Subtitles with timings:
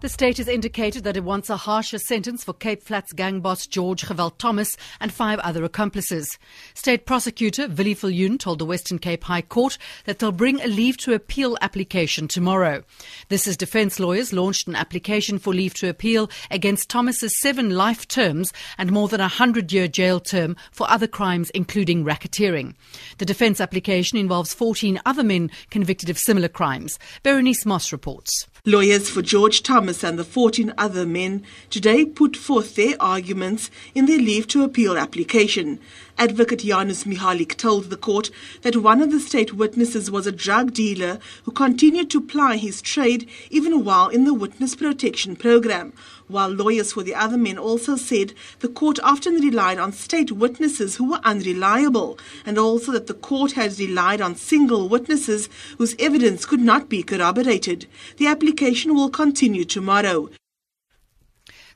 [0.00, 3.66] The state has indicated that it wants a harsher sentence for Cape Flats gang boss
[3.66, 6.38] George Geweld Thomas and five other accomplices.
[6.72, 10.98] State prosecutor Willie Viljoen told the Western Cape High Court that they'll bring a leave
[10.98, 12.84] to appeal application tomorrow.
[13.28, 18.06] This is defense lawyers launched an application for leave to appeal against Thomas's seven life
[18.06, 22.76] terms and more than a hundred year jail term for other crimes including racketeering.
[23.18, 27.00] The defense application involves 14 other men convicted of similar crimes.
[27.24, 28.46] Berenice Moss reports.
[28.64, 34.06] Lawyers for George Thomas and the 14 other men today put forth their arguments in
[34.06, 35.78] their leave to appeal application.
[36.18, 38.30] Advocate Janus Mihalik told the court
[38.62, 42.82] that one of the state witnesses was a drug dealer who continued to ply his
[42.82, 45.92] trade even while in the witness protection program.
[46.28, 50.96] While lawyers for the other men also said the court often relied on state witnesses
[50.96, 56.44] who were unreliable, and also that the court had relied on single witnesses whose evidence
[56.44, 57.86] could not be corroborated.
[58.18, 60.28] The application will continue tomorrow.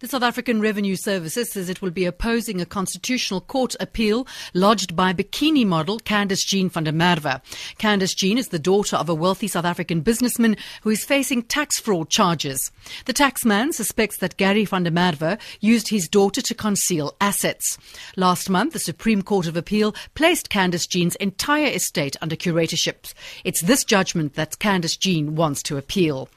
[0.00, 4.96] The South African Revenue Services says it will be opposing a constitutional court appeal lodged
[4.96, 7.42] by bikini model Candice Jean van der Merwe.
[7.78, 11.78] Candice Jean is the daughter of a wealthy South African businessman who is facing tax
[11.78, 12.72] fraud charges.
[13.04, 17.76] The taxman suspects that Gary van der Merwe used his daughter to conceal assets.
[18.16, 23.12] Last month, the Supreme Court of Appeal placed Candice Jean's entire estate under curatorship.
[23.44, 26.30] It's this judgment that Candice Jean wants to appeal.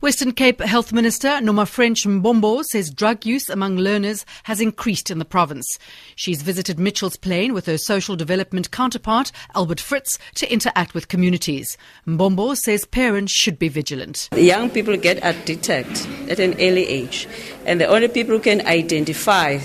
[0.00, 5.24] Western Cape Health Minister Nomafrench Mbombo says drug use among learners has increased in the
[5.24, 5.78] province.
[6.14, 11.76] She's visited Mitchell's Plain with her social development counterpart, Albert Fritz, to interact with communities.
[12.06, 14.28] Mbombo says parents should be vigilant.
[14.32, 15.86] The Young people get addicted
[16.30, 17.26] at an early age,
[17.66, 19.58] and the only people who can identify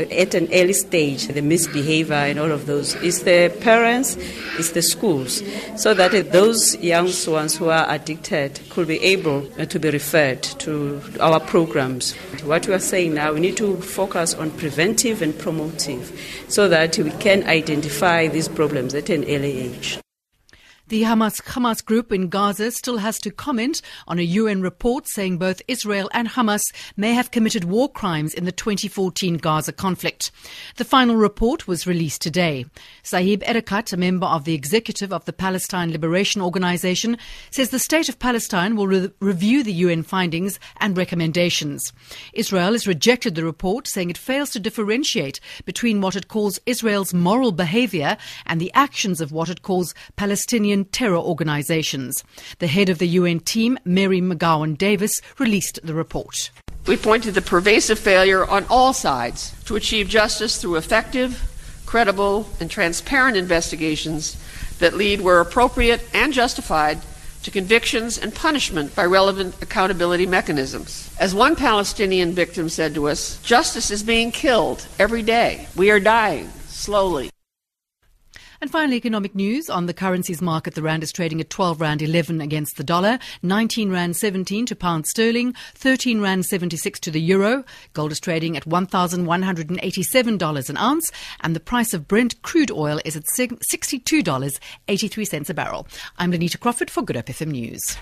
[0.00, 4.16] at an early stage, the misbehavior and all of those, is the parents,
[4.58, 5.42] is the schools,
[5.76, 10.42] so that those young ones who are addicted could be able uh, to be referred
[10.42, 12.14] to our programs.
[12.44, 16.12] What we are saying now, we need to focus on preventive and promotive
[16.48, 19.98] so that we can identify these problems at an early age.
[20.90, 25.38] The Hamas, Hamas group in Gaza still has to comment on a UN report saying
[25.38, 26.62] both Israel and Hamas
[26.96, 30.32] may have committed war crimes in the 2014 Gaza conflict.
[30.78, 32.66] The final report was released today.
[33.04, 37.16] Saeb Erekat, a member of the executive of the Palestine Liberation Organization,
[37.52, 41.92] says the state of Palestine will re- review the UN findings and recommendations.
[42.32, 47.14] Israel has rejected the report, saying it fails to differentiate between what it calls Israel's
[47.14, 52.24] moral behavior and the actions of what it calls Palestinian terror organizations.
[52.58, 56.50] The head of the UN team, Mary McGowan Davis, released the report.
[56.86, 61.42] We point to the pervasive failure on all sides to achieve justice through effective,
[61.86, 64.36] credible, and transparent investigations
[64.78, 66.98] that lead where appropriate and justified
[67.42, 71.10] to convictions and punishment by relevant accountability mechanisms.
[71.18, 75.66] As one Palestinian victim said to us, justice is being killed every day.
[75.76, 77.30] We are dying slowly.
[78.60, 80.74] And finally, economic news on the currencies market.
[80.74, 84.76] The rand is trading at 12 rand 11 against the dollar, 19 rand 17 to
[84.76, 87.64] pound sterling, 13 rand 76 to the euro.
[87.94, 91.10] Gold is trading at $1,187 an ounce,
[91.40, 95.88] and the price of Brent crude oil is at $62.83 a barrel.
[96.18, 97.96] I'm Lenita Crawford for Good Hope FM News.